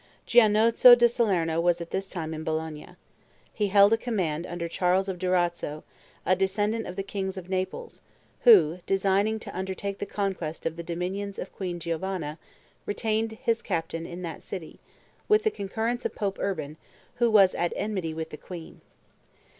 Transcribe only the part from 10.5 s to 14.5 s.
of the dominions of Queen Giovanna, retained his captain in that